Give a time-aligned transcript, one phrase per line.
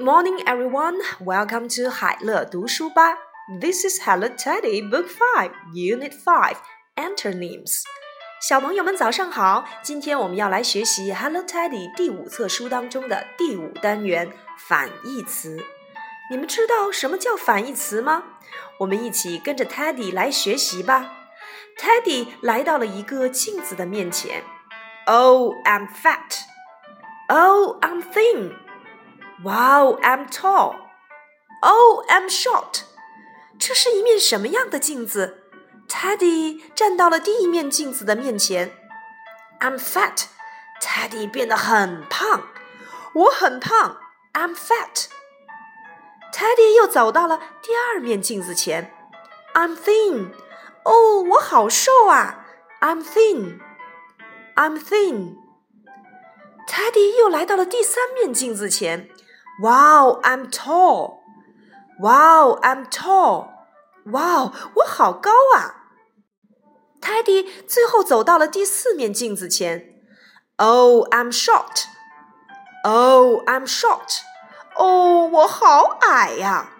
[0.00, 0.96] morning, everyone.
[1.20, 3.14] Welcome to 海乐读书吧。
[3.60, 6.56] This is Hello Teddy, Book Five, Unit Five,
[6.94, 7.82] Antonyms.
[8.40, 15.62] 小朋友们早上好，今天我们要来学习 Hello Teddy 第五册书当中的第五单元反义词。
[16.30, 18.22] 你们知道什么叫反义词吗？
[18.78, 21.12] 我们一起跟着 Teddy 来学习吧。
[21.78, 24.42] Teddy 来到了一个镜子的面前。
[25.04, 26.38] Oh, I'm fat.
[27.28, 28.54] Oh, I'm thin.
[29.42, 30.76] Wow, I'm tall.
[31.62, 32.82] Oh, I'm short.
[33.58, 35.42] 这是一面什么样的镜子？
[35.88, 38.72] Teddy 站到了第一面镜子的面前。
[39.60, 40.24] I'm fat.
[40.80, 42.48] Teddy 变得很胖。
[43.14, 43.98] 我很胖。
[44.32, 45.06] I'm fat.
[46.32, 48.92] Teddy 又走到了第二面镜子前。
[49.54, 50.32] I'm thin.
[50.84, 52.46] 哦，我好瘦啊。
[52.80, 53.60] I'm thin.
[54.54, 55.36] I'm thin.
[56.68, 59.08] Teddy 又来到了第三面镜子前。
[59.61, 61.19] Wow, I'm tall.
[61.99, 63.49] Wow, I'm tall.
[64.05, 65.85] Wow，我好高啊。
[66.99, 69.93] Teddy 最后走到了第四面镜子前。
[70.57, 71.85] Oh, I'm short.
[72.83, 74.21] Oh, I'm short.
[74.75, 76.71] 哦，我好矮呀！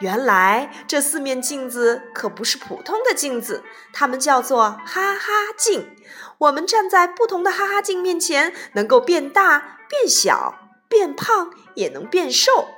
[0.00, 5.96] 原来这四面镜子可不是普通的镜子，它们叫做哈哈镜。
[6.38, 10.54] 我们站在不同的哈哈镜面前，能够变大、变小、
[10.88, 12.69] 变胖，也能变瘦。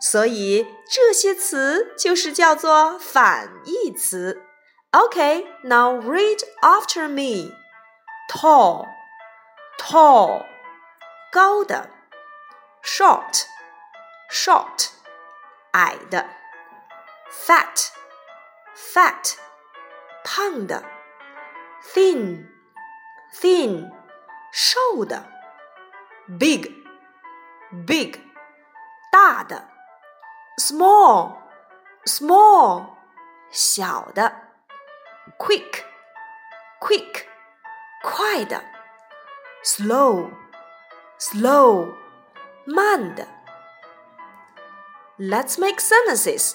[0.00, 4.42] 所以这些词就是叫做反义词。
[4.90, 7.52] Okay, now read after me.
[8.30, 8.86] Tall,
[9.78, 10.46] tall,
[11.30, 11.90] 高的；
[12.82, 13.44] short,
[14.30, 14.88] short,
[15.72, 16.24] 矮的；
[17.30, 17.88] fat,
[18.74, 19.34] fat,
[20.24, 20.82] 胖的；
[21.82, 22.46] thin,
[23.32, 23.90] thin,
[24.52, 25.24] 瘦的；
[26.38, 26.70] big,
[27.86, 28.16] big,
[29.12, 29.64] 大的；
[30.56, 31.36] small,
[32.04, 32.86] small,
[33.50, 34.48] 小的。
[35.38, 35.84] quick,
[36.80, 37.24] quick，
[38.02, 38.62] 快的；
[39.62, 40.30] slow,
[41.18, 41.94] slow，
[42.64, 43.26] 慢的。
[45.18, 46.54] Let's make sentences.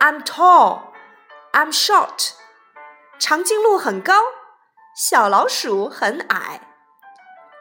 [0.00, 0.92] I'm tall.
[1.52, 2.32] I'm short.
[3.18, 4.14] 长颈鹿很高，
[4.94, 6.60] 小老鼠很矮。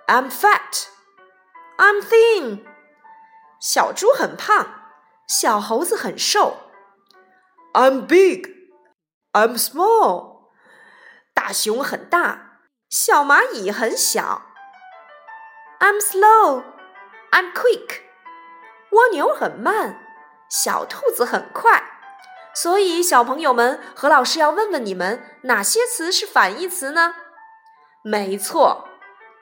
[0.07, 0.87] I'm fat.
[1.77, 2.65] I'm thin.
[3.60, 4.66] 小猪很胖，
[5.26, 6.58] 小猴子很瘦。
[7.72, 8.54] I'm big.
[9.32, 10.50] I'm small，
[11.34, 14.42] 大熊很大，小蚂蚁很小。
[15.78, 18.00] I'm slow，I'm quick，
[18.92, 19.98] 蜗牛很慢，
[20.48, 21.82] 小兔子很快。
[22.54, 27.14] 所以，小朋友们何老师要问问你们，哪些词是反义词呢？
[28.02, 28.88] 没错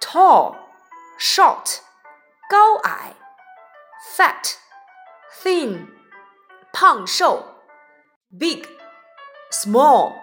[0.00, 1.78] ，tall，short，
[2.50, 3.14] 高矮
[4.17, 5.87] ；fat，thin，
[6.71, 7.43] 胖瘦；
[8.39, 10.13] big。small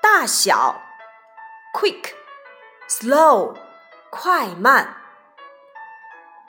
[0.00, 0.80] 大小，
[1.74, 2.14] quick
[2.88, 3.56] slow
[4.08, 4.96] 快慢，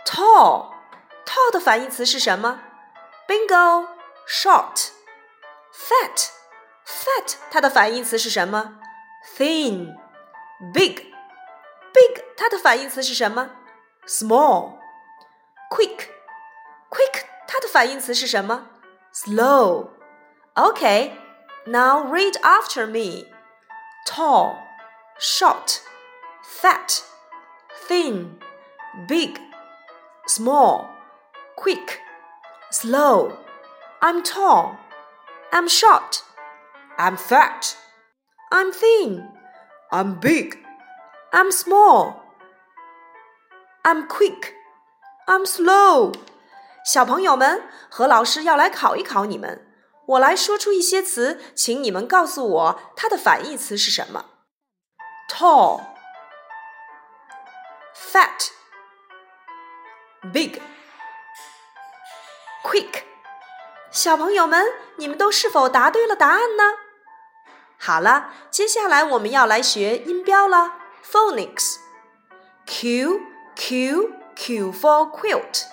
[0.06, 0.72] tall
[1.26, 2.60] tall 的反义词是什么？
[3.28, 3.88] Bingo
[4.28, 4.90] short
[5.74, 6.30] fat
[6.86, 8.78] fat 它的反义词是什么？
[9.36, 9.96] thin
[10.72, 11.12] big
[11.92, 13.50] big 它的反义词是什么？
[14.06, 14.78] small
[15.72, 16.08] quick
[16.90, 18.68] quick 它的反义词是什么？
[19.14, 19.90] slow
[20.56, 23.28] OK。Now read after me.
[24.08, 24.56] Tall,
[25.20, 25.82] short,
[26.44, 27.04] fat,
[27.88, 28.40] thin,
[29.08, 29.40] big,
[30.26, 30.88] small,
[31.56, 32.00] quick,
[32.72, 33.34] slow.
[34.02, 34.78] I'm tall.
[35.52, 36.24] I'm short.
[36.98, 37.76] I'm fat.
[38.52, 39.30] I'm thin.
[39.92, 40.58] I'm big.
[41.32, 42.24] I'm small.
[43.84, 44.56] I'm quick.
[45.28, 46.14] I'm slow.
[46.87, 49.67] 小朋友们，何老师要来考一考你们。
[50.07, 54.27] 我来说出一些词，请你们告诉我它的反义词是什么
[55.29, 55.83] ：tall、
[57.93, 58.51] fat、
[60.33, 60.61] big、
[62.63, 63.03] quick。
[63.91, 66.63] 小朋友们，你们都是否答对了答案呢？
[67.77, 70.75] 好了，接下来我们要来学音标了
[71.05, 71.79] ，phonics。
[72.65, 73.21] Q
[73.57, 75.65] Q Q for quilt，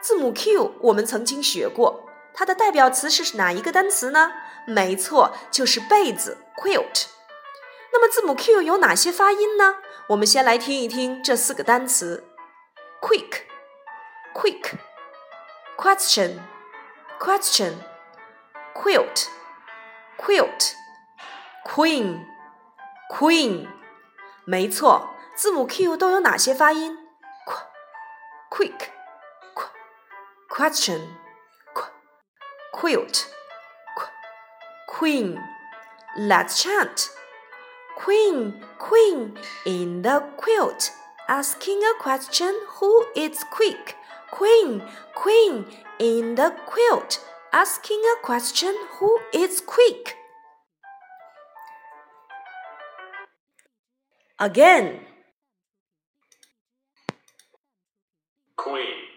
[0.00, 2.06] 字母 Q 我们曾经学过。
[2.32, 4.32] 它的代表词是哪一个单词呢？
[4.66, 7.06] 没错，就是被子 quilt。
[7.92, 9.76] 那么字母 Q 有哪些发音呢？
[10.08, 12.24] 我们先来听一听这四个单词
[13.00, 13.42] ：quick、
[14.32, 14.78] quick、
[15.76, 16.38] question、
[17.18, 17.74] question、
[18.74, 19.26] quilt、
[20.16, 20.72] quilt、
[21.66, 22.20] queen、
[23.12, 23.68] queen。
[24.44, 26.96] 没错，字母 Q 都有哪些发音
[27.46, 28.88] ？qu，quick、
[30.60, 31.00] question,
[31.74, 31.84] qu,
[32.70, 33.30] quilt,
[33.96, 34.04] qu,
[34.88, 35.40] queen.
[36.18, 37.08] Let's chant.
[37.96, 40.90] Queen, queen, in the quilt,
[41.30, 43.96] asking a question who is quick.
[44.32, 44.82] Queen,
[45.14, 45.64] queen,
[45.98, 47.24] in the quilt,
[47.54, 50.14] asking a question who is quick.
[54.38, 55.06] Again.
[58.56, 58.74] Queen.
[58.76, 59.09] Queen,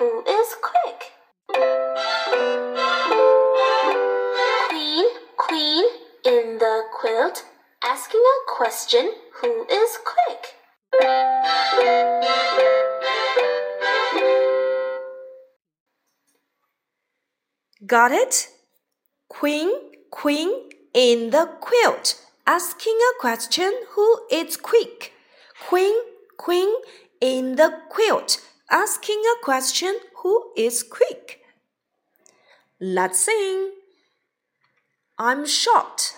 [0.00, 1.12] who is quick?
[4.70, 5.04] Queen,
[5.36, 5.84] queen,
[6.24, 7.44] in the quilt,
[7.84, 9.12] asking a question
[9.42, 10.42] who is quick?
[17.86, 18.48] Got it?
[19.28, 19.70] Queen,
[20.10, 25.12] queen, in the quilt, asking a question who is quick.
[25.68, 25.94] Queen,
[26.38, 26.74] queen,
[27.20, 28.40] in the quilt,
[28.70, 31.40] asking a question who is quick.
[32.80, 33.72] Let's sing.
[35.18, 36.14] I'm short.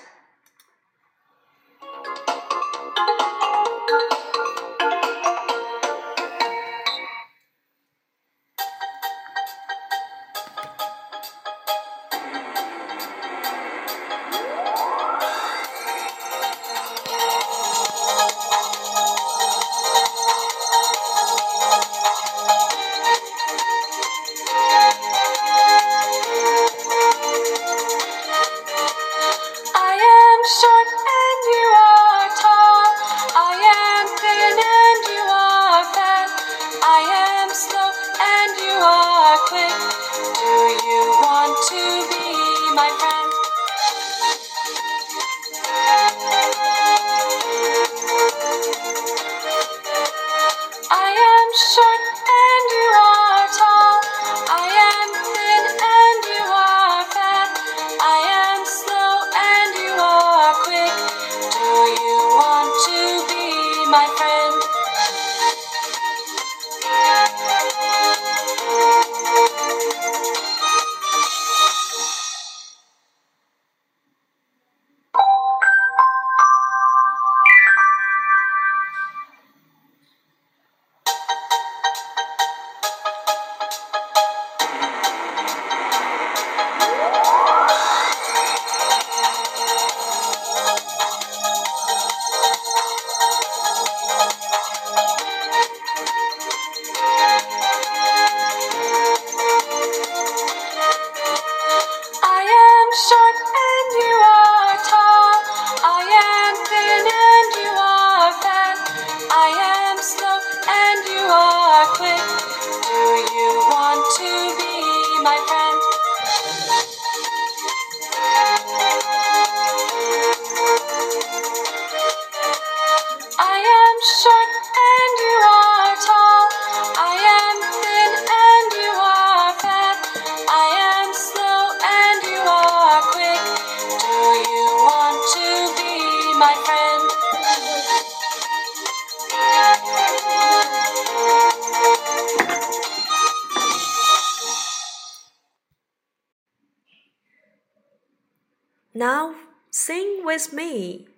[149.82, 151.08] Sing with me.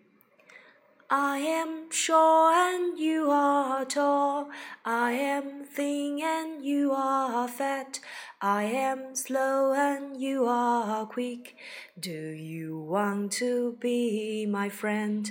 [1.11, 4.49] I am short and you are tall.
[4.87, 8.01] I am thin and you are fat.
[8.41, 11.57] I am slow and you are quick.
[12.01, 15.31] Do you want to be my friend?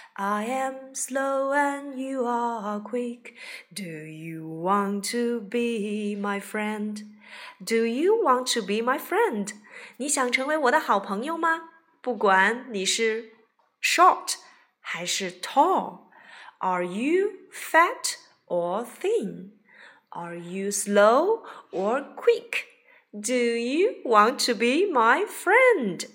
[0.14, 3.34] I am slow and you are quick.
[3.72, 7.02] Do you want to be my friend?
[7.62, 9.52] Do you want to be my friend?
[9.98, 11.70] 你想成为我的好朋友吗？
[12.00, 13.32] 不管你是
[13.82, 14.36] short
[14.80, 16.08] 还是 tall,
[16.58, 18.14] are you fat
[18.46, 19.50] or thin?
[20.10, 22.64] Are you slow or quick?
[23.12, 26.08] Do you want to be my friend?